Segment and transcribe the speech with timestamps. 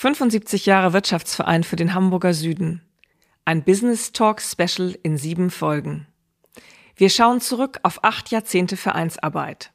[0.00, 2.80] 75 Jahre Wirtschaftsverein für den Hamburger Süden.
[3.44, 6.06] Ein Business Talk Special in sieben Folgen.
[6.96, 9.74] Wir schauen zurück auf acht Jahrzehnte Vereinsarbeit.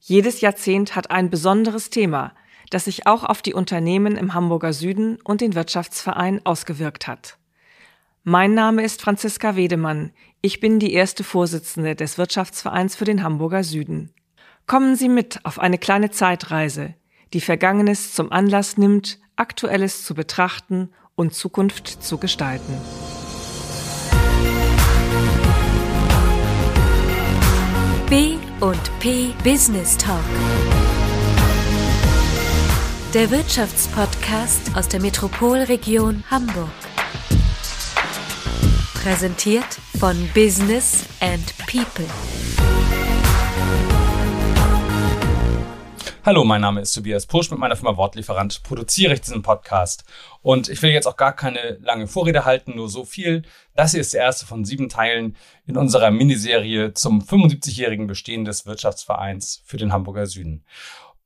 [0.00, 2.34] Jedes Jahrzehnt hat ein besonderes Thema,
[2.70, 7.38] das sich auch auf die Unternehmen im Hamburger Süden und den Wirtschaftsverein ausgewirkt hat.
[8.24, 10.10] Mein Name ist Franziska Wedemann.
[10.40, 14.12] Ich bin die erste Vorsitzende des Wirtschaftsvereins für den Hamburger Süden.
[14.66, 16.94] Kommen Sie mit auf eine kleine Zeitreise,
[17.34, 22.74] die Vergangenes zum Anlass nimmt, Aktuelles zu betrachten und Zukunft zu gestalten.
[28.08, 30.20] B und P Business Talk.
[33.12, 36.70] Der Wirtschaftspodcast aus der Metropolregion Hamburg.
[38.94, 42.06] Präsentiert von Business and People.
[46.26, 47.50] Hallo, mein Name ist Tobias Pusch.
[47.50, 50.04] Mit meiner Firma Wortlieferant produziere ich diesen Podcast.
[50.40, 53.42] Und ich will jetzt auch gar keine lange Vorrede halten, nur so viel.
[53.74, 58.64] Das hier ist der erste von sieben Teilen in unserer Miniserie zum 75-jährigen Bestehen des
[58.64, 60.64] Wirtschaftsvereins für den Hamburger Süden.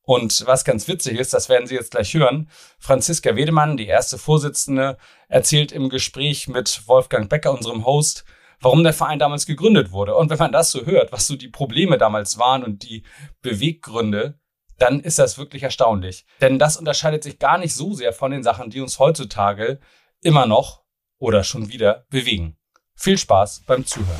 [0.02, 2.50] Und was ganz witzig ist, das werden Sie jetzt gleich hören,
[2.80, 8.24] Franziska Wedemann, die erste Vorsitzende, erzählt im Gespräch mit Wolfgang Becker, unserem Host,
[8.60, 10.16] warum der Verein damals gegründet wurde.
[10.16, 13.04] Und wenn man das so hört, was so die Probleme damals waren und die
[13.42, 14.40] Beweggründe,
[14.78, 16.24] dann ist das wirklich erstaunlich.
[16.40, 19.80] Denn das unterscheidet sich gar nicht so sehr von den Sachen, die uns heutzutage
[20.20, 20.82] immer noch
[21.18, 22.56] oder schon wieder bewegen.
[22.94, 24.16] Viel Spaß beim Zuhören.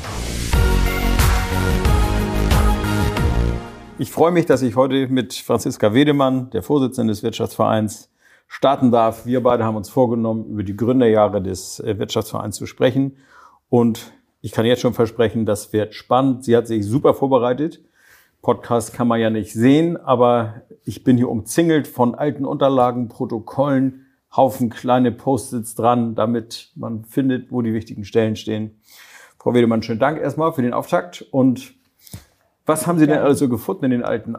[3.97, 8.09] Ich freue mich, dass ich heute mit Franziska Wedemann, der Vorsitzenden des Wirtschaftsvereins,
[8.47, 9.25] starten darf.
[9.25, 13.17] Wir beide haben uns vorgenommen, über die Gründerjahre des äh, Wirtschaftsvereins zu sprechen.
[13.69, 16.43] Und ich kann jetzt schon versprechen, das wird spannend.
[16.43, 17.81] Sie hat sich super vorbereitet.
[18.41, 24.05] Podcast kann man ja nicht sehen, aber ich bin hier umzingelt von alten Unterlagen, Protokollen,
[24.35, 28.79] Haufen kleine Post-its dran, damit man findet, wo die wichtigen Stellen stehen.
[29.39, 31.25] Frau Wedemann, schönen Dank erstmal für den Auftakt.
[31.31, 31.73] Und
[32.65, 34.35] was haben Sie denn also gefunden in den alten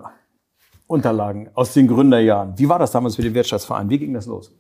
[0.91, 2.55] Unterlagen aus den Gründerjahren?
[2.57, 3.89] Wie war das damals für den Wirtschaftsverein?
[3.89, 4.53] Wie ging das los?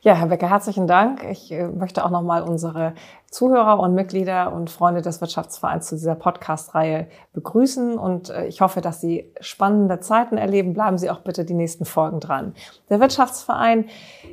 [0.00, 1.24] Ja, Herr Becker, herzlichen Dank.
[1.28, 2.92] Ich äh, möchte auch nochmal unsere
[3.30, 8.80] Zuhörer und Mitglieder und Freunde des Wirtschaftsvereins zu dieser Podcast-Reihe begrüßen und äh, ich hoffe,
[8.80, 10.72] dass Sie spannende Zeiten erleben.
[10.72, 12.54] Bleiben Sie auch bitte die nächsten Folgen dran.
[12.90, 13.86] Der Wirtschaftsverein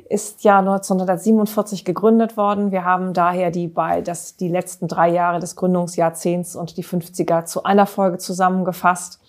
[0.08, 2.70] ist ja 1947 gegründet worden.
[2.70, 7.44] Wir haben daher die, bei, das, die letzten drei Jahre des Gründungsjahrzehnts und die 50er
[7.44, 9.20] zu einer Folge zusammengefasst,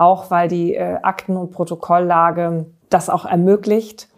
[0.00, 4.08] auch weil die äh, Akten- und Protokolllage das auch ermöglicht.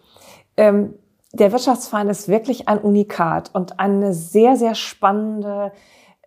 [0.57, 0.95] Ähm,
[1.33, 5.73] der Wirtschaftsverein ist wirklich ein Unikat und eine sehr, sehr spannende,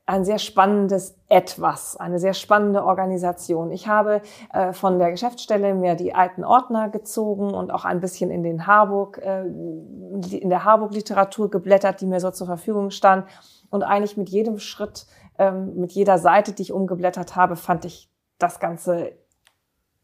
[0.05, 3.71] ein sehr spannendes Etwas, eine sehr spannende Organisation.
[3.71, 4.21] Ich habe
[4.51, 8.67] äh, von der Geschäftsstelle mir die alten Ordner gezogen und auch ein bisschen in den
[8.67, 13.25] Harburg, äh, in der Harburg-Literatur geblättert, die mir so zur Verfügung stand.
[13.69, 18.09] Und eigentlich mit jedem Schritt, ähm, mit jeder Seite, die ich umgeblättert habe, fand ich
[18.37, 19.13] das Ganze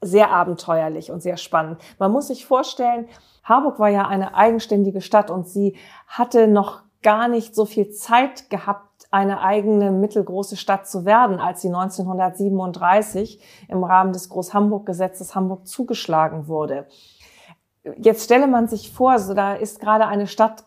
[0.02, 1.80] sehr abenteuerlich und sehr spannend.
[2.00, 3.08] Man muss sich vorstellen,
[3.44, 8.50] Harburg war ja eine eigenständige Stadt und sie hatte noch gar nicht so viel Zeit
[8.50, 15.68] gehabt, eine eigene mittelgroße Stadt zu werden, als sie 1937 im Rahmen des Groß-Hamburg-Gesetzes Hamburg
[15.68, 16.88] zugeschlagen wurde.
[17.98, 20.66] Jetzt stelle man sich vor, so da ist gerade eine Stadt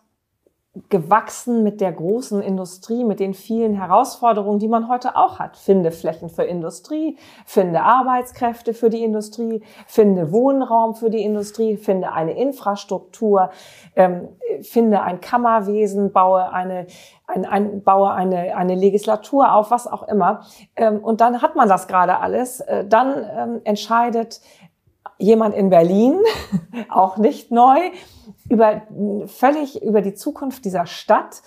[0.89, 5.55] gewachsen mit der großen Industrie, mit den vielen Herausforderungen, die man heute auch hat.
[5.55, 12.11] Finde Flächen für Industrie, finde Arbeitskräfte für die Industrie, finde Wohnraum für die Industrie, finde
[12.11, 13.51] eine Infrastruktur,
[13.95, 14.27] ähm,
[14.61, 16.87] finde ein Kammerwesen, baue eine,
[17.27, 20.41] ein, ein, baue eine, eine Legislatur auf, was auch immer.
[20.75, 22.59] Ähm, und dann hat man das gerade alles.
[22.59, 24.41] Äh, dann ähm, entscheidet
[25.17, 26.19] jemand in Berlin,
[26.89, 27.79] auch nicht neu,
[28.49, 28.83] über,
[29.27, 31.41] völlig über die Zukunft dieser Stadt.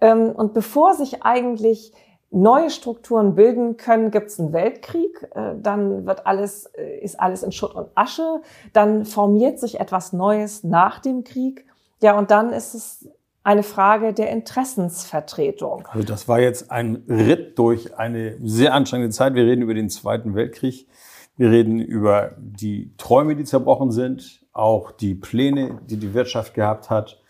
[0.00, 1.92] Ähm, und bevor sich eigentlich
[2.30, 7.42] neue Strukturen bilden können, gibt es einen Weltkrieg, äh, dann wird alles, äh, ist alles
[7.42, 8.40] in Schutt und Asche,
[8.72, 11.64] dann formiert sich etwas Neues nach dem Krieg.
[12.02, 13.08] Ja, und dann ist es
[13.44, 15.86] eine Frage der Interessensvertretung.
[15.90, 19.34] Also das war jetzt ein Ritt durch eine sehr anstrengende Zeit.
[19.34, 20.88] Wir reden über den Zweiten Weltkrieg.
[21.36, 26.88] Wir reden über die Träume, die zerbrochen sind, auch die Pläne, die die Wirtschaft gehabt
[26.88, 27.20] hat.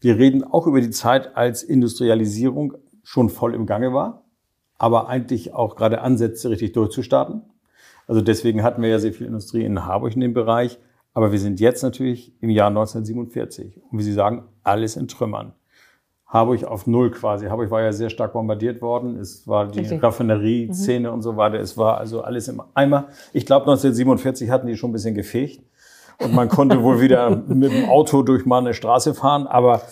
[0.00, 4.24] Wir reden auch über die Zeit, als Industrialisierung schon voll im Gange war,
[4.78, 7.42] aber eigentlich auch gerade Ansätze richtig durchzustarten.
[8.06, 10.78] Also deswegen hatten wir ja sehr viel Industrie in Harburg in dem Bereich.
[11.14, 13.80] Aber wir sind jetzt natürlich im Jahr 1947.
[13.90, 15.52] Und wie Sie sagen, alles in Trümmern.
[16.26, 17.46] Harburg auf Null quasi.
[17.46, 19.16] Harburg war ja sehr stark bombardiert worden.
[19.16, 20.02] Es war die Richtig.
[20.02, 21.14] Raffinerie-Szene mhm.
[21.14, 21.58] und so weiter.
[21.58, 23.08] Es war also alles im Eimer.
[23.32, 25.62] Ich glaube, 1947 hatten die schon ein bisschen gefegt.
[26.20, 29.46] Und man konnte wohl wieder mit dem Auto durch mal eine Straße fahren.
[29.46, 29.82] Aber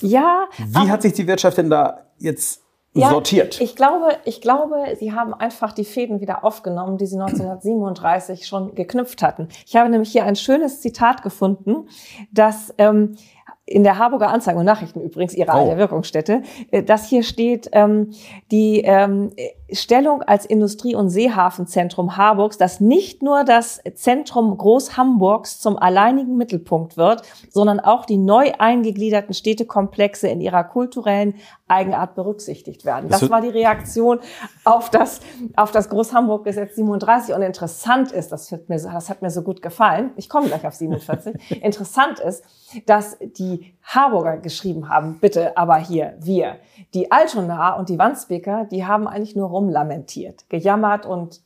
[0.00, 2.62] ja, wie hat sich die Wirtschaft denn da jetzt
[2.94, 3.60] ja, sortiert?
[3.60, 8.74] Ich glaube, ich glaube, sie haben einfach die Fäden wieder aufgenommen, die sie 1937 schon
[8.74, 9.48] geknüpft hatten.
[9.66, 11.88] Ich habe nämlich hier ein schönes Zitat gefunden,
[12.32, 13.16] das ähm,
[13.64, 15.54] in der Harburger Anzeigen und Nachrichten übrigens, ihre Oh.
[15.54, 18.10] alte Wirkungsstätte, äh, dass hier steht, ähm,
[18.50, 19.32] die ähm,
[19.70, 26.96] Stellung als Industrie- und Seehafenzentrum Harburgs, das nicht nur das Zentrum Groß-Hamburgs zum alleinigen Mittelpunkt
[26.98, 31.34] wird, sondern auch die neu eingegliederten Städtekomplexe in ihrer kulturellen
[31.68, 33.08] Eigenart berücksichtigt werden.
[33.08, 34.18] Das Das- war die Reaktion
[34.64, 35.20] auf das,
[35.56, 37.34] auf das Groß-Hamburg-Gesetz 37.
[37.34, 40.48] Und interessant ist, das hat, mir, so- das hat mir so gut gefallen, ich komme
[40.48, 42.44] gleich auf 47, interessant ist,
[42.86, 43.41] dass die
[43.82, 46.56] Harburger geschrieben haben, bitte aber hier, wir.
[46.94, 51.40] Die Altonaer und die Wandsbeker, die haben eigentlich nur rumlamentiert, gejammert und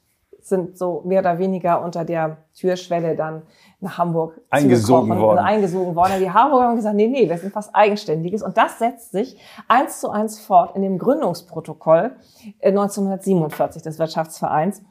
[0.47, 3.43] sind so mehr oder weniger unter der Türschwelle dann
[3.81, 5.39] nach Hamburg Eingesogen worden.
[5.39, 6.21] eingesogen worden.
[6.21, 8.43] Die Harburger haben gesagt, nee, nee, wir sind was Eigenständiges.
[8.43, 12.17] Und das setzt sich eins zu eins fort in dem Gründungsprotokoll
[12.61, 14.83] äh, 1947 des Wirtschaftsvereins,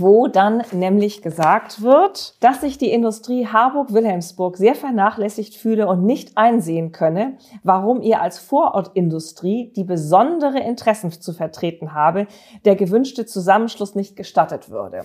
[0.00, 6.36] wo dann nämlich gesagt wird, dass sich die Industrie Harburg-Wilhelmsburg sehr vernachlässigt fühle und nicht
[6.36, 12.26] einsehen könne, warum ihr als Vorortindustrie, die besondere Interessen zu vertreten habe,
[12.64, 15.02] der gewünschte Zusammenschluss nicht gestattet würde.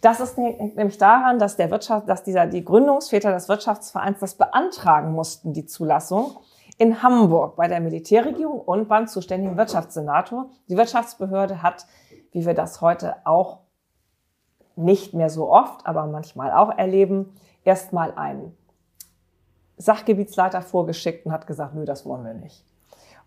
[0.00, 5.12] Das ist nämlich daran, dass der Wirtschaft, dass dieser, die Gründungsväter des Wirtschaftsvereins das beantragen
[5.12, 6.36] mussten, die Zulassung
[6.78, 10.48] in Hamburg bei der Militärregierung und beim zuständigen Wirtschaftssenator.
[10.68, 11.86] Die Wirtschaftsbehörde hat,
[12.32, 13.60] wie wir das heute auch
[14.78, 17.34] nicht mehr so oft, aber manchmal auch erleben,
[17.64, 18.56] erstmal einen
[19.76, 22.64] Sachgebietsleiter vorgeschickt und hat gesagt, nö, das wollen wir nicht.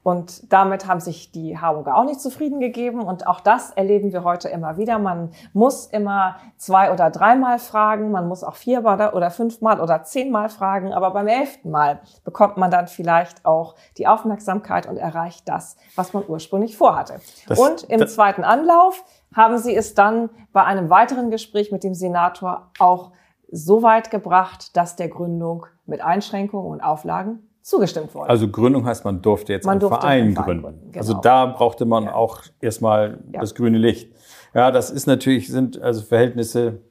[0.04, 3.02] Und damit haben sich die Harburger auch nicht zufrieden gegeben.
[3.02, 4.98] Und auch das erleben wir heute immer wieder.
[4.98, 8.10] Man muss immer zwei oder dreimal fragen.
[8.10, 10.92] Man muss auch viermal oder fünfmal oder zehnmal fragen.
[10.92, 16.14] Aber beim elften Mal bekommt man dann vielleicht auch die Aufmerksamkeit und erreicht das, was
[16.14, 17.22] man ursprünglich vorhatte.
[17.48, 19.04] Das- und im zweiten Anlauf
[19.36, 23.12] haben sie es dann bei einem weiteren Gespräch mit dem Senator auch
[23.52, 28.30] so weit gebracht, dass der Gründung mit Einschränkungen und Auflagen zugestimmt wurde.
[28.30, 30.80] Also Gründung heißt, man durfte jetzt Man einen durfte Verein einen Verein gründen.
[30.92, 30.98] genau.
[30.98, 32.16] Also da brauchte man Ja.
[32.16, 33.40] auch erstmal Ja.
[33.42, 34.12] das grüne Licht.
[34.54, 36.82] Ja, das ist natürlich, sind also Verhältnisse.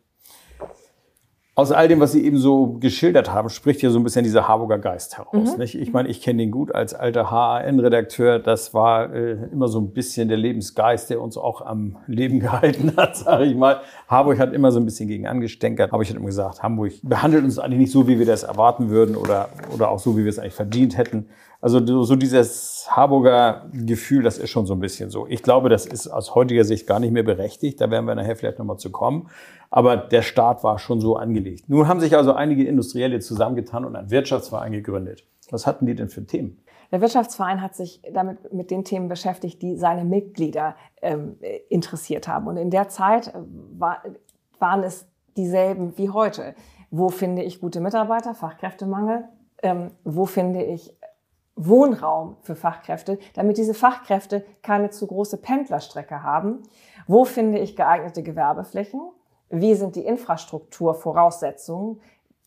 [1.60, 4.48] Aus all dem, was Sie eben so geschildert haben, spricht ja so ein bisschen dieser
[4.48, 5.52] Harburger Geist heraus.
[5.52, 5.58] Mhm.
[5.58, 5.74] Nicht?
[5.74, 8.38] Ich meine, ich kenne den gut als alter HAN-Redakteur.
[8.38, 12.94] Das war äh, immer so ein bisschen der Lebensgeist, der uns auch am Leben gehalten
[12.96, 13.82] hat, sage ich mal.
[14.08, 15.92] Harburg hat immer so ein bisschen gegen angestänkert.
[15.92, 18.88] Aber ich hatte immer gesagt, Hamburg behandelt uns eigentlich nicht so, wie wir das erwarten
[18.88, 21.26] würden oder, oder auch so, wie wir es eigentlich verdient hätten.
[21.60, 25.26] Also so dieses Harburger Gefühl, das ist schon so ein bisschen so.
[25.26, 27.80] Ich glaube, das ist aus heutiger Sicht gar nicht mehr berechtigt.
[27.80, 29.28] Da werden wir nachher vielleicht nochmal zu kommen.
[29.68, 31.68] Aber der Staat war schon so angelegt.
[31.68, 35.26] Nun haben sich also einige Industrielle zusammengetan und einen Wirtschaftsverein gegründet.
[35.50, 36.62] Was hatten die denn für Themen?
[36.92, 42.26] Der Wirtschaftsverein hat sich damit mit den Themen beschäftigt, die seine Mitglieder ähm, äh, interessiert
[42.26, 42.46] haben.
[42.46, 43.32] Und in der Zeit äh,
[43.78, 44.02] war,
[44.58, 46.54] waren es dieselben wie heute.
[46.90, 48.34] Wo finde ich gute Mitarbeiter?
[48.34, 49.24] Fachkräftemangel.
[49.62, 50.92] Ähm, wo finde ich
[51.66, 56.62] Wohnraum für Fachkräfte, damit diese Fachkräfte keine zu große Pendlerstrecke haben?
[57.06, 59.00] Wo finde ich geeignete Gewerbeflächen?
[59.50, 62.00] Wie sind die Infrastrukturvoraussetzungen?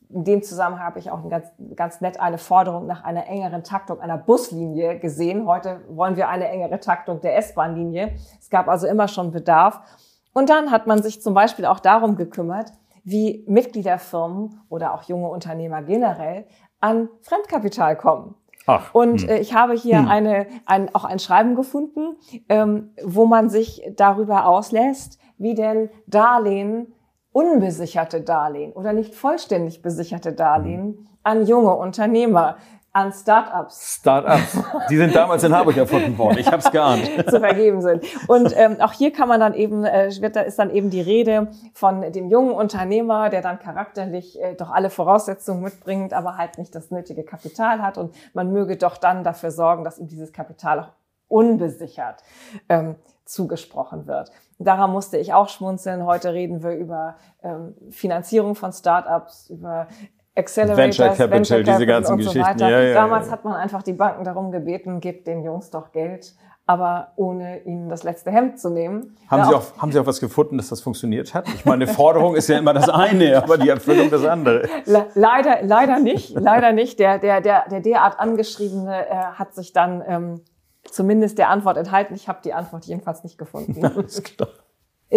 [0.10, 4.00] In dem Zusammenhang habe ich auch ganz, ganz nett eine Forderung nach einer engeren Taktung
[4.00, 5.48] einer Buslinie gesehen.
[5.48, 8.16] Heute wollen wir eine engere Taktung der S-Bahn-Linie.
[8.40, 9.82] Es gab also immer schon Bedarf.
[10.34, 12.72] Und dann hat man sich zum Beispiel auch darum gekümmert,
[13.04, 16.46] wie Mitgliederfirmen oder auch junge Unternehmer generell
[16.80, 18.36] an Fremdkapital kommen.
[18.66, 20.08] Ach, Und äh, ich habe hier Hm.
[20.08, 22.16] eine, ein, auch ein Schreiben gefunden,
[22.50, 26.94] ähm, wo man sich darüber auslässt, wie denn Darlehen,
[27.32, 32.58] unbesicherte Darlehen oder nicht vollständig besicherte Darlehen an junge Unternehmer,
[32.94, 34.58] an Startups Start-ups.
[34.90, 36.38] Die sind damals in Harburg erfunden worden.
[36.38, 37.10] Ich habe es geahnt.
[37.28, 38.04] zu vergeben sind.
[38.28, 41.02] Und ähm, auch hier kann man dann eben, äh, wird, da ist dann eben die
[41.02, 46.60] Rede von dem jungen Unternehmer, der dann charakterlich äh, doch alle Voraussetzungen mitbringt, aber halt
[46.60, 47.98] nicht das nötige Kapital hat.
[47.98, 50.90] Und man möge doch dann dafür sorgen, dass ihm dieses Kapital auch
[51.28, 52.22] unbesichert
[52.70, 52.96] ähm,
[53.26, 54.32] zugesprochen wird.
[54.60, 56.06] Daran musste ich auch schmunzeln.
[56.06, 59.88] Heute reden wir über ähm, Finanzierung von Startups, über
[60.36, 62.60] Accelerators, Venture Capital, diese ganzen und so Geschichten.
[62.60, 63.34] Ja, ja, Damals ja.
[63.34, 66.34] hat man einfach die Banken darum gebeten, gebt den Jungs doch Geld,
[66.66, 69.16] aber ohne ihnen das letzte Hemd zu nehmen.
[69.28, 71.48] Haben, Sie auch, haben Sie auch was gefunden, dass das funktioniert hat?
[71.50, 74.68] Ich meine, Forderung ist ja immer das eine, aber die Erfüllung das andere.
[74.86, 76.98] Le leider, leider nicht, leider nicht.
[77.00, 80.42] Der, der, der, der derart angeschriebene äh, hat sich dann ähm,
[80.90, 82.16] zumindest der Antwort enthalten.
[82.16, 83.86] Ich habe die Antwort jedenfalls nicht gefunden.
[83.96, 84.50] Alles klar.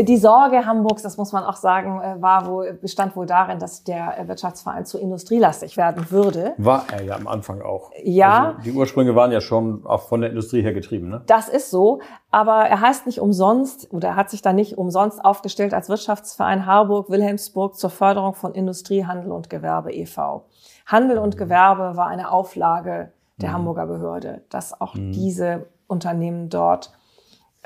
[0.02, 3.82] Die Sorge Hamburgs, das muss man auch sagen, äh, war wohl, bestand wohl darin, dass
[3.82, 6.52] der äh, Wirtschaftsverein zu industrielastig werden würde.
[6.58, 7.90] War er ja am Anfang auch.
[8.02, 8.48] Ja.
[8.48, 11.22] Also die Ursprünge waren ja schon auch von der Industrie her getrieben, ne?
[11.26, 12.00] Das ist so,
[12.30, 16.66] aber er heißt nicht umsonst oder er hat sich da nicht umsonst aufgestellt als Wirtschaftsverein
[16.66, 20.44] Harburg-Wilhelmsburg zur Förderung von Industrie, Handel und Gewerbe e.V.
[20.84, 26.92] Handel und Gewerbe war eine Auflage der Hamburger Behörde, dass auch diese Unternehmen dort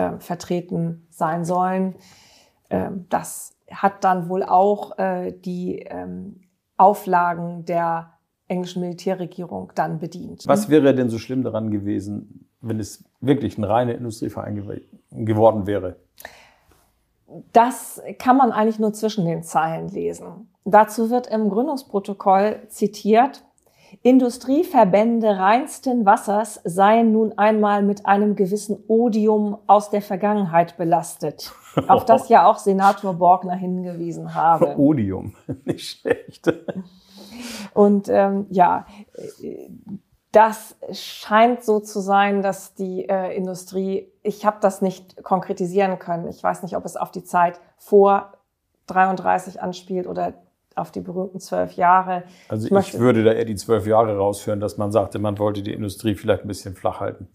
[0.00, 1.94] äh, vertreten sein sollen.
[2.70, 6.40] Ähm, das hat dann wohl auch äh, die ähm,
[6.76, 8.14] Auflagen der
[8.48, 10.44] englischen Militärregierung dann bedient.
[10.46, 14.74] Was wäre denn so schlimm daran gewesen, wenn es wirklich ein reiner Industrieverein gew
[15.10, 15.96] geworden wäre?
[17.52, 20.48] Das kann man eigentlich nur zwischen den Zeilen lesen.
[20.64, 23.44] Dazu wird im Gründungsprotokoll zitiert,
[24.02, 31.52] Industrieverbände reinsten Wassers seien nun einmal mit einem gewissen Odium aus der Vergangenheit belastet,
[31.88, 34.74] auf das ja auch Senator Borgner hingewiesen habe.
[34.78, 36.52] Odium, nicht schlecht.
[37.74, 38.86] Und ähm, ja,
[40.32, 46.28] das scheint so zu sein, dass die äh, Industrie, ich habe das nicht konkretisieren können.
[46.28, 48.34] Ich weiß nicht, ob es auf die Zeit vor
[48.86, 50.34] 33 anspielt oder
[50.80, 52.22] auf die berühmten zwölf Jahre.
[52.48, 55.62] Also ich, möchte- würde da eher die zwölf Jahre rausführen, dass man sagte, man wollte
[55.62, 57.28] die Industrie vielleicht ein bisschen flach halten.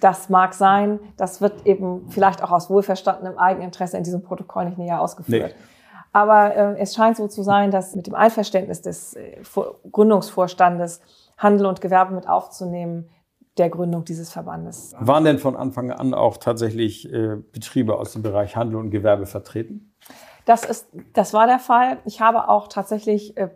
[0.00, 1.00] Das mag sein.
[1.16, 5.54] Das wird eben vielleicht auch aus wohlverstandenem Eigeninteresse in diesem Protokoll nicht näher ausgeführt.
[5.56, 5.64] Nee.
[6.12, 11.00] Aber äh, es scheint so zu sein, dass mit dem Einverständnis des äh, Vor- Gründungsvorstandes
[11.38, 13.08] Handel und Gewerbe mit aufzunehmen,
[13.58, 14.94] der Gründung dieses Verbandes.
[15.00, 19.26] Waren denn von Anfang an auch tatsächlich äh, Betriebe aus dem Bereich Handel und Gewerbe
[19.26, 19.89] vertreten?
[20.44, 21.98] Das, ist, das war der Fall.
[22.04, 23.48] Ich habe auch tatsächlich äh,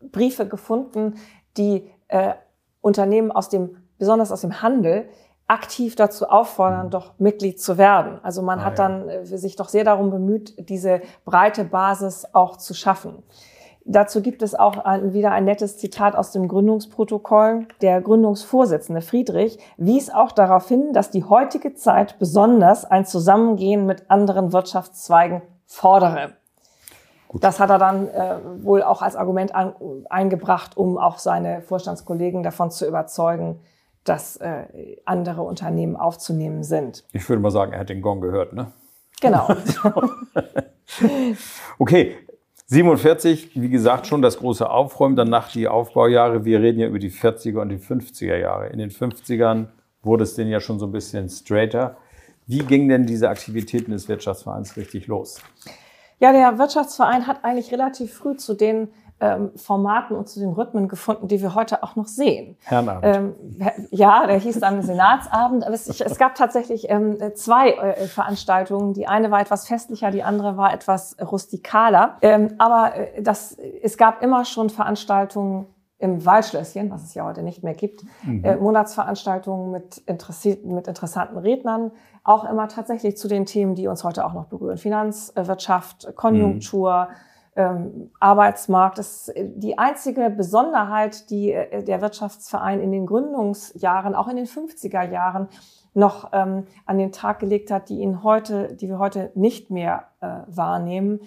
[0.00, 1.14] Briefe gefunden,
[1.56, 2.34] die äh,
[2.80, 5.08] Unternehmen aus dem, besonders aus dem Handel,
[5.48, 8.20] aktiv dazu auffordern, doch Mitglied zu werden.
[8.22, 12.56] Also man Ah, hat dann äh, sich doch sehr darum bemüht, diese breite Basis auch
[12.56, 13.22] zu schaffen.
[13.84, 17.66] Dazu gibt es auch ein, wieder ein nettes Zitat aus dem Gründungsprotokoll.
[17.80, 24.08] Der Gründungsvorsitzende Friedrich wies auch darauf hin, dass die heutige Zeit besonders ein Zusammengehen mit
[24.08, 25.42] anderen Wirtschaftszweigen
[25.74, 26.34] fordere.
[27.40, 29.74] Das hat er dann äh, wohl auch als Argument an,
[30.10, 33.60] eingebracht, um auch seine Vorstandskollegen davon zu überzeugen,
[34.04, 34.64] dass äh,
[35.04, 37.04] andere Unternehmen aufzunehmen sind.
[37.12, 38.72] Ich würde mal sagen, er hat den Gong gehört, ne?
[39.20, 39.48] Genau.
[41.78, 42.16] Okay,
[42.66, 46.44] 47, wie gesagt, schon das große Aufräumen, danach die Aufbaujahre.
[46.44, 48.68] Wir reden ja über die 40er und die 50er Jahre.
[48.68, 49.68] In den 50ern
[50.02, 51.96] wurde es denn ja schon so ein bisschen straighter.
[52.52, 55.40] Wie gingen denn diese Aktivitäten des Wirtschaftsvereins richtig los?
[56.18, 58.88] Ja, der Wirtschaftsverein hat eigentlich relativ früh zu den
[59.20, 62.58] ähm, Formaten und zu den Rhythmen gefunden, die wir heute auch noch sehen.
[62.64, 63.04] Herrenabend.
[63.04, 65.64] Ähm, ja, der hieß dann Senatsabend.
[65.64, 68.92] Aber es, es gab tatsächlich ähm, zwei äh, Veranstaltungen.
[68.92, 72.18] Die eine war etwas festlicher, die andere war etwas rustikaler.
[72.20, 75.66] Ähm, aber äh, das, es gab immer schon Veranstaltungen
[76.02, 78.04] im Waldschlösschen, was es ja heute nicht mehr gibt,
[78.42, 81.92] äh, Monatsveranstaltungen mit, interessierten, mit interessanten Rednern,
[82.24, 84.78] auch immer tatsächlich zu den Themen, die uns heute auch noch berühren.
[84.78, 87.08] Finanzwirtschaft, Konjunktur,
[87.54, 88.98] ähm, Arbeitsmarkt.
[88.98, 94.46] Das ist die einzige Besonderheit, die äh, der Wirtschaftsverein in den Gründungsjahren, auch in den
[94.46, 95.48] 50er Jahren,
[95.94, 100.08] noch ähm, an den Tag gelegt hat, die ihn heute, die wir heute nicht mehr
[100.20, 101.20] äh, wahrnehmen,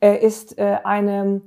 [0.00, 1.40] äh, ist äh, eine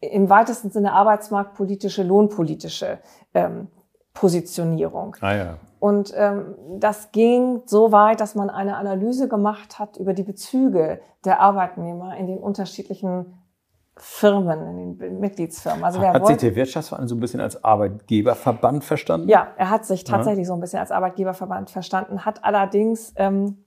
[0.00, 2.98] im weitesten Sinne arbeitsmarktpolitische, lohnpolitische
[3.34, 3.68] ähm,
[4.12, 5.16] Positionierung.
[5.20, 5.58] ah ja.
[5.78, 11.00] Und ähm, das ging so weit, dass man eine Analyse gemacht hat über die Bezüge
[11.24, 13.38] der Arbeitnehmer in den unterschiedlichen
[13.98, 15.84] Firmen, in den Mitgliedsfirmen.
[15.84, 19.28] Also Hat sich wollte, der Wirtschaftsverein so ein bisschen als Arbeitgeberverband verstanden?
[19.28, 23.64] ja, er hat sich tatsächlich so ein bisschen als Arbeitgeberverband verstanden, hat allerdings, ähm,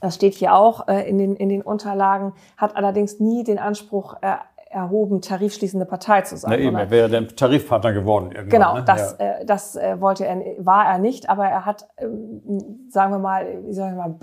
[0.00, 4.16] das steht hier auch äh, in, den, in den Unterlagen, hat allerdings nie den Anspruch
[4.20, 4.36] äh,
[4.70, 6.50] erhoben, tarifschließende Partei zu sein.
[6.50, 8.48] Na eben, er wäre dann Tarifpartner geworden irgendwann.
[8.48, 8.84] Genau, ne?
[8.84, 9.24] das, Ja.
[9.26, 13.46] äh, das äh, wollte er, war er nicht, aber er hat, ähm, sagen wir mal,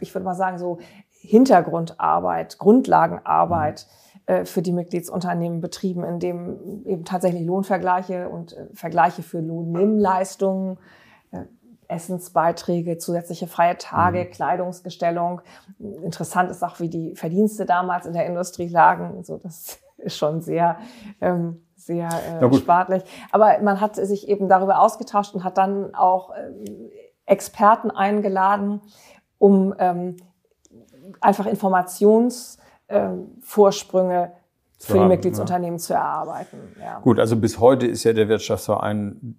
[0.02, 0.78] ich würde mal sagen, so
[1.10, 3.88] Hintergrundarbeit, Grundlagenarbeit
[4.28, 10.78] äh, für die Mitgliedsunternehmen betrieben, in dem eben tatsächlich Lohnvergleiche und äh, Vergleiche für Lohnnebenleistungen,
[11.32, 11.40] äh,
[11.88, 15.42] Essensbeiträge, zusätzliche freie Tage, Kleidungsgestellung.
[16.04, 19.24] Interessant ist auch, wie die Verdienste damals in der Industrie lagen.
[19.24, 20.78] So, das ist schon sehr,
[21.22, 22.10] ähm, sehr
[22.42, 23.04] äh, spartlich.
[23.32, 26.92] Aber man hat sich eben darüber ausgetauscht und hat dann auch ähm,
[27.26, 28.80] Experten eingeladen,
[29.38, 30.16] um ähm,
[31.22, 34.32] einfach Informationsvorsprünge
[34.78, 36.58] Zu für die Mitgliedsunternehmen zu erarbeiten.
[36.80, 37.00] Ja.
[37.00, 39.38] Gut, also bis heute ist ja der Wirtschaftsverein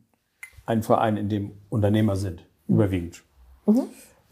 [0.67, 3.23] ein Verein, in dem Unternehmer sind, überwiegend.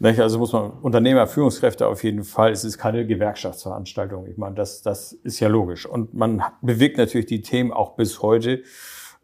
[0.01, 2.51] Also muss man Unternehmer, Führungskräfte auf jeden Fall.
[2.51, 4.27] Es ist keine Gewerkschaftsveranstaltung.
[4.27, 5.85] Ich meine, das, das ist ja logisch.
[5.85, 8.63] Und man bewegt natürlich die Themen auch bis heute,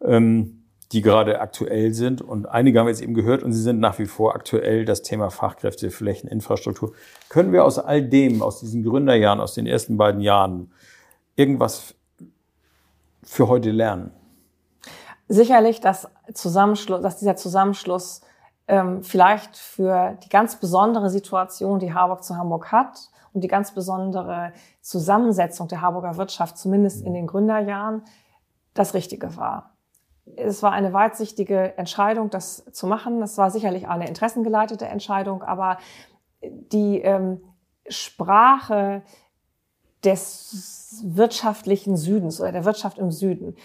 [0.00, 2.22] ähm, die gerade aktuell sind.
[2.22, 4.86] Und einige haben wir jetzt eben gehört und sie sind nach wie vor aktuell.
[4.86, 6.92] Das Thema Fachkräfte, Flächen, Infrastruktur.
[7.28, 10.72] Können wir aus all dem, aus diesen Gründerjahren, aus den ersten beiden Jahren,
[11.36, 11.94] irgendwas
[13.22, 14.10] für heute lernen?
[15.28, 18.22] Sicherlich, dass, Zusammenschluss, dass dieser Zusammenschluss
[18.68, 23.72] ähm, vielleicht für die ganz besondere Situation, die Harburg zu Hamburg hat und die ganz
[23.72, 28.02] besondere Zusammensetzung der Harburger Wirtschaft, zumindest in den Gründerjahren,
[28.74, 29.70] das Richtige war.
[30.36, 33.20] Es war eine weitsichtige Entscheidung, das zu machen.
[33.22, 35.78] Es war sicherlich eine interessengeleitete Entscheidung, aber
[36.42, 37.42] die ähm,
[37.88, 39.02] Sprache
[40.04, 43.56] des wirtschaftlichen Südens oder der Wirtschaft im Süden,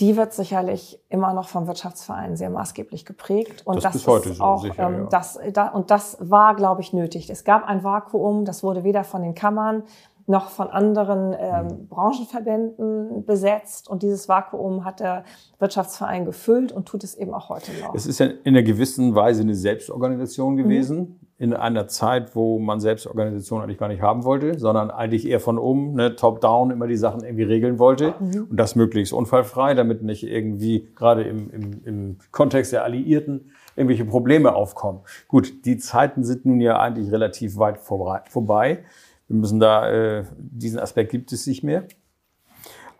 [0.00, 3.66] die wird sicherlich immer noch vom Wirtschaftsverein sehr maßgeblich geprägt.
[3.66, 5.06] Und das, das ist heute so, auch, sicher, ähm, ja.
[5.06, 7.30] das, da, und das war, glaube ich, nötig.
[7.30, 9.84] Es gab ein Vakuum, das wurde weder von den Kammern
[10.26, 11.88] noch von anderen ähm, mhm.
[11.88, 13.88] Branchenverbänden besetzt.
[13.88, 15.24] Und dieses Vakuum hat der
[15.60, 17.94] Wirtschaftsverein gefüllt und tut es eben auch heute noch.
[17.94, 21.20] Es ist ja in einer gewissen Weise eine Selbstorganisation gewesen.
[21.38, 25.58] In einer Zeit, wo man Selbstorganisation eigentlich gar nicht haben wollte, sondern eigentlich eher von
[25.58, 28.14] oben, ne, top-down, immer die Sachen irgendwie regeln wollte.
[28.18, 28.46] Mhm.
[28.50, 34.06] Und das möglichst unfallfrei, damit nicht irgendwie gerade im, im, im Kontext der Alliierten irgendwelche
[34.06, 35.00] Probleme aufkommen.
[35.28, 38.84] Gut, die Zeiten sind nun ja eigentlich relativ weit vorbei.
[39.28, 41.84] Wir müssen da, äh, diesen Aspekt gibt es nicht mehr.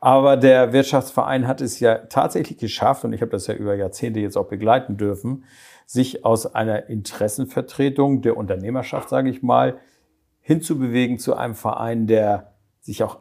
[0.07, 4.21] Aber der Wirtschaftsverein hat es ja tatsächlich geschafft, und ich habe das ja über Jahrzehnte
[4.21, 5.43] jetzt auch begleiten dürfen,
[5.85, 9.81] sich aus einer Interessenvertretung der Unternehmerschaft, sage ich mal,
[10.43, 13.19] hinzubewegen zu einem Verein, der sich auch,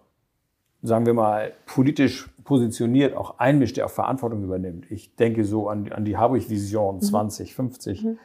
[0.84, 4.86] sagen wir mal, politisch positioniert, auch einmischt, der auch Verantwortung übernimmt.
[4.92, 7.01] Ich denke so an, an die Harburg-Vision mhm.
[7.01, 8.04] 2050.
[8.04, 8.20] Mhm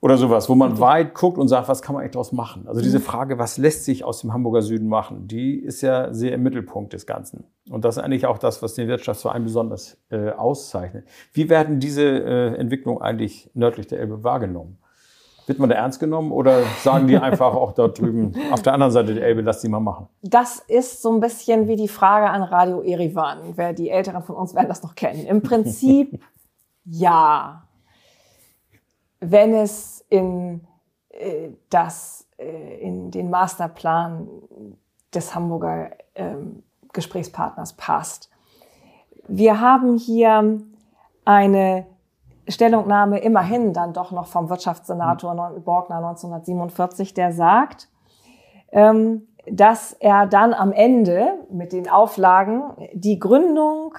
[0.00, 0.80] oder sowas, wo man okay.
[0.80, 2.68] weit guckt und sagt, was kann man eigentlich daraus machen?
[2.68, 3.02] Also diese mhm.
[3.02, 6.92] Frage, was lässt sich aus dem Hamburger Süden machen, die ist ja sehr im Mittelpunkt
[6.92, 7.44] des Ganzen.
[7.68, 11.06] Und das ist eigentlich auch das, was den Wirtschaftsverein besonders äh, auszeichnet.
[11.32, 14.78] Wie werden diese äh, Entwicklungen eigentlich nördlich der Elbe wahrgenommen?
[15.46, 18.92] Wird man da ernst genommen oder sagen die einfach auch dort drüben auf der anderen
[18.92, 20.06] Seite der Elbe, lass die mal machen?
[20.22, 23.38] Das ist so ein bisschen wie die Frage an Radio Erivan.
[23.56, 25.26] Wer die Älteren von uns werden das noch kennen.
[25.26, 26.20] Im Prinzip
[26.84, 27.67] ja
[29.20, 30.66] wenn es in
[31.10, 34.28] äh, das äh, in den Masterplan
[35.14, 36.36] des Hamburger äh,
[36.92, 38.30] Gesprächspartners passt.
[39.26, 40.60] Wir haben hier
[41.24, 41.86] eine
[42.48, 47.88] Stellungnahme immerhin dann doch noch vom Wirtschaftssenator Borgner 1947, der sagt,
[48.72, 53.94] ähm, dass er dann am Ende mit den Auflagen die Gründung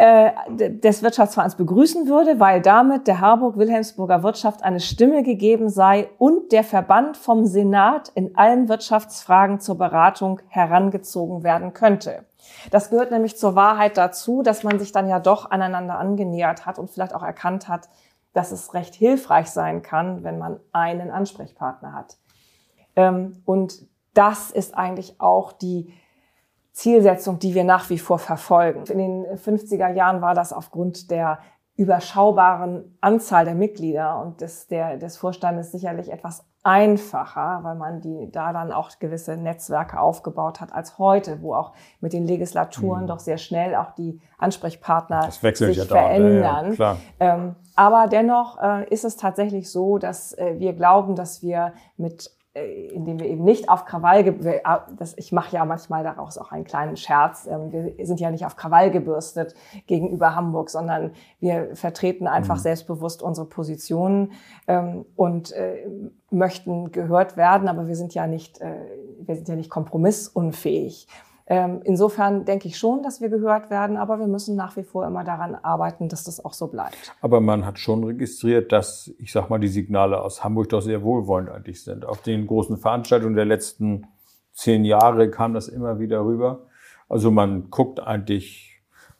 [0.00, 6.52] äh, des Wirtschaftsvereins begrüßen würde, weil damit der Harburg-Wilhelmsburger Wirtschaft eine Stimme gegeben sei und
[6.52, 12.24] der Verband vom Senat in allen Wirtschaftsfragen zur Beratung herangezogen werden könnte.
[12.70, 16.78] Das gehört nämlich zur Wahrheit dazu, dass man sich dann ja doch aneinander angenähert hat
[16.78, 17.90] und vielleicht auch erkannt hat,
[18.32, 22.16] dass es recht hilfreich sein kann, wenn man einen Ansprechpartner hat.
[22.96, 25.92] Ähm, und das ist eigentlich auch die
[26.80, 28.84] Zielsetzung, die wir nach wie vor verfolgen.
[28.86, 31.38] In den 50er Jahren war das aufgrund der
[31.76, 38.30] überschaubaren Anzahl der Mitglieder und des, der, des Vorstandes sicherlich etwas einfacher, weil man die
[38.32, 43.08] da dann auch gewisse Netzwerke aufgebaut hat als heute, wo auch mit den Legislaturen mhm.
[43.08, 46.74] doch sehr schnell auch die Ansprechpartner sich ja verändern.
[46.78, 51.74] Ja, ähm, aber dennoch äh, ist es tatsächlich so, dass äh, wir glauben, dass wir
[51.98, 54.60] mit indem wir eben nicht auf Krawall, äh,
[54.96, 58.44] das, ich mache ja manchmal daraus auch einen kleinen Scherz, ähm, wir sind ja nicht
[58.44, 59.54] auf Krawall gebürstet
[59.86, 62.60] gegenüber Hamburg, sondern wir vertreten einfach mhm.
[62.60, 64.32] selbstbewusst unsere Positionen
[64.66, 65.86] ähm, und äh,
[66.30, 71.08] möchten gehört werden, aber wir sind ja nicht, wir sind ja nicht kompromissunfähig.
[71.52, 75.04] Ähm, insofern denke ich schon, dass wir gehört werden, aber wir müssen nach wie vor
[75.04, 77.12] immer daran arbeiten, dass das auch so bleibt.
[77.20, 81.02] Aber man hat schon registriert, dass, ich sag mal, die Signale aus Hamburg doch sehr
[81.02, 82.06] wohlwollend eigentlich sind.
[82.06, 84.06] Auf den großen Veranstaltungen der letzten
[84.52, 86.66] zehn Jahre kam das immer wieder rüber.
[87.08, 88.69] Also man guckt eigentlich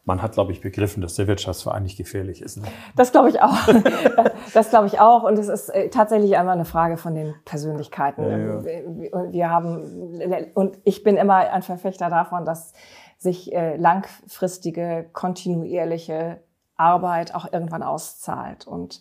[0.05, 2.57] man hat, glaube ich, begriffen, dass der Wirtschaftsverein nicht gefährlich ist.
[2.57, 2.65] Ne?
[2.97, 3.57] Das glaube ich auch.
[4.55, 5.23] das glaube ich auch.
[5.25, 8.23] Und es ist äh, tatsächlich einmal eine Frage von den Persönlichkeiten.
[8.23, 9.33] Ja, ja.
[9.33, 12.73] Wir haben, und ich bin immer ein Verfechter davon, dass
[13.19, 16.41] sich äh, langfristige, kontinuierliche
[16.77, 18.67] Arbeit auch irgendwann auszahlt.
[18.67, 19.01] Und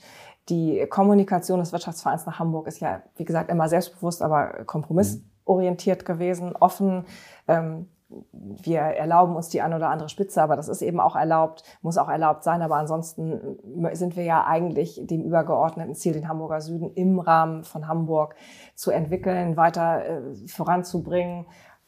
[0.50, 6.56] die Kommunikation des Wirtschaftsvereins nach Hamburg ist ja, wie gesagt, immer selbstbewusst, aber kompromissorientiert gewesen,
[6.58, 7.06] offen.
[7.48, 7.88] Ähm,
[8.32, 11.98] wir erlauben uns die ein oder andere Spitze, aber das ist eben auch erlaubt, muss
[11.98, 12.62] auch erlaubt sein.
[12.62, 13.58] Aber ansonsten
[13.94, 18.36] sind wir ja eigentlich dem übergeordneten Ziel, den Hamburger Süden im Rahmen von Hamburg
[18.76, 21.46] zu entwickeln, weiter äh, voranzubringen,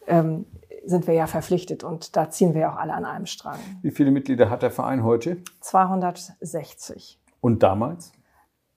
[0.08, 0.46] ähm,
[0.86, 3.60] sind wir ja verpflichtet und da ziehen wir ja auch alle an einem Strang.
[3.82, 5.38] Wie viele Mitglieder hat der Verein heute?
[5.60, 7.20] 260.
[7.40, 8.12] Und damals?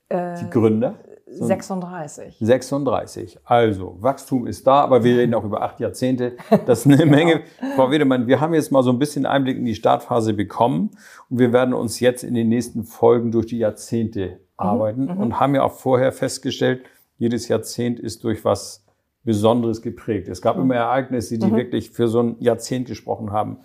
[0.09, 0.95] Äh, die Gründer?
[1.27, 2.37] 36.
[2.39, 3.39] 36.
[3.45, 6.37] Also, Wachstum ist da, aber wir reden auch über acht Jahrzehnte.
[6.67, 7.11] Das ist eine genau.
[7.11, 7.43] Menge.
[7.77, 10.91] Frau Wedemann, wir haben jetzt mal so ein bisschen Einblick in die Startphase bekommen
[11.31, 15.19] und wir werden uns jetzt in den nächsten Folgen durch die Jahrzehnte mhm, arbeiten mhm,
[15.19, 16.85] und haben ja auch vorher festgestellt,
[17.17, 18.85] jedes Jahrzehnt ist durch was
[19.25, 20.29] Besonderes geprägt.
[20.29, 20.65] Es gab mhm.
[20.65, 21.57] immer Ereignisse, die mhm.
[21.57, 23.59] wirklich für so ein Jahrzehnt gesprochen haben.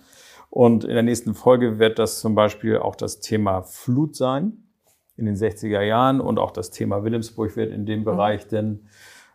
[0.48, 4.69] Und in der nächsten Folge wird das zum Beispiel auch das Thema Flut sein
[5.20, 8.04] in den 60er Jahren und auch das Thema Wilhelmsburg wird in dem mhm.
[8.04, 8.88] Bereich denn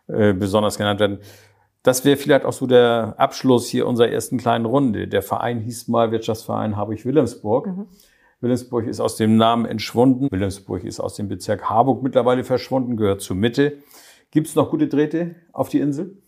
[0.08, 1.18] äh, besonders genannt werden.
[1.82, 5.06] Das wäre vielleicht auch so der Abschluss hier unserer ersten kleinen Runde.
[5.06, 7.68] Der Verein hieß mal Wirtschaftsverein Harburg-Wilhelmsburg.
[7.68, 7.86] Mhm.
[8.40, 10.28] Wilhelmsburg ist aus dem Namen entschwunden.
[10.30, 13.78] Wilhelmsburg ist aus dem Bezirk Harburg mittlerweile verschwunden, gehört zur Mitte.
[14.30, 16.18] Gibt es noch gute Drähte auf die Insel?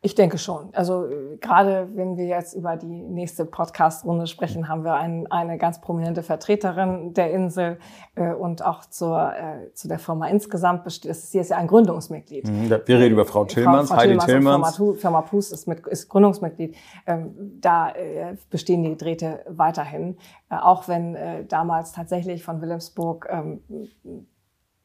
[0.00, 0.72] Ich denke schon.
[0.74, 1.08] Also
[1.40, 6.22] gerade wenn wir jetzt über die nächste Podcast-Runde sprechen, haben wir ein, eine ganz prominente
[6.22, 7.80] Vertreterin der Insel
[8.14, 10.88] äh, und auch zur, äh, zu der Firma insgesamt.
[10.88, 12.46] Sie ist ja ein Gründungsmitglied.
[12.46, 14.76] Mhm, wir reden über Frau Tillmanns, Frau, Frau Heidi Tillmanns.
[14.76, 16.76] Firma, Firma Pust ist, mit, ist Gründungsmitglied.
[17.06, 20.16] Ähm, da äh, bestehen die Drähte weiterhin,
[20.48, 23.62] äh, auch wenn äh, damals tatsächlich von Wilhelmsburg ähm,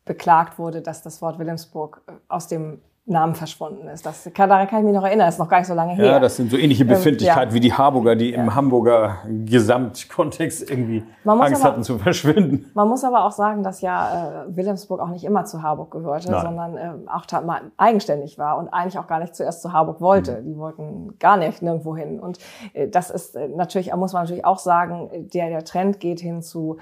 [0.06, 4.06] beklagt wurde, dass das Wort Wilhelmsburg äh, aus dem Namen verschwunden ist.
[4.06, 5.94] Das kann, daran kann ich mich noch erinnern, das ist noch gar nicht so lange
[5.94, 6.06] her.
[6.06, 7.54] Ja, das sind so ähnliche Befindlichkeiten ähm, ja.
[7.56, 8.42] wie die Harburger, die ja.
[8.42, 12.72] im Hamburger Gesamtkontext irgendwie Angst aber, hatten zu verschwinden.
[12.74, 16.32] Man muss aber auch sagen, dass ja äh, Wilhelmsburg auch nicht immer zu Harburg gehörte,
[16.32, 16.42] Nein.
[16.44, 20.39] sondern äh, auch mal eigenständig war und eigentlich auch gar nicht zuerst zu Harburg wollte.
[20.39, 20.46] Mhm.
[20.46, 22.22] Die wollten gar nicht nirgendwo hin.
[22.22, 22.39] Und
[22.72, 26.42] äh, das ist äh, natürlich, muss man natürlich auch sagen, der, der Trend geht hin
[26.42, 26.78] zu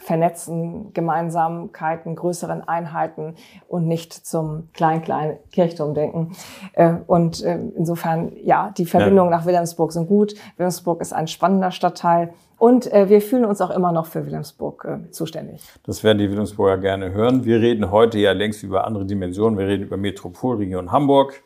[0.00, 3.36] vernetzen, Gemeinsamkeiten, größeren Einheiten
[3.68, 6.32] und nicht zum klein-kleinen Kirchturm denken.
[6.72, 9.38] Äh, und äh, insofern, ja, die Verbindungen ja.
[9.38, 10.34] nach Wilhelmsburg sind gut.
[10.56, 12.34] Wilhelmsburg ist ein spannender Stadtteil.
[12.58, 15.62] Und äh, wir fühlen uns auch immer noch für Wilhelmsburg zuständig.
[15.84, 17.44] Das werden die Wilhelmsburger gerne hören.
[17.44, 19.58] Wir reden heute ja längst über andere Dimensionen.
[19.58, 21.42] Wir reden über Metropolregion Hamburg.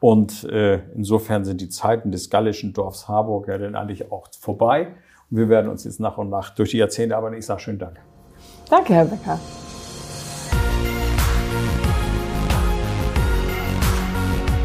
[0.00, 4.88] Und insofern sind die Zeiten des gallischen Dorfs Harburg ja dann eigentlich auch vorbei.
[5.34, 7.36] Wir werden uns jetzt nach und nach durch die Jahrzehnte arbeiten.
[7.36, 7.96] Ich sage schönen Dank.
[8.68, 9.40] Danke, Herr Becker.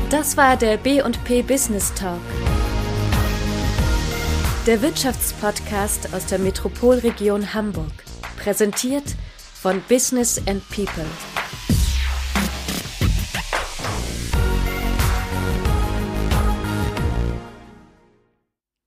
[0.10, 2.20] Das war der B&P Business Talk.
[4.66, 8.04] Der Wirtschaftspodcast aus der Metropolregion Hamburg.
[8.38, 9.16] Präsentiert
[9.54, 11.06] von Business and People.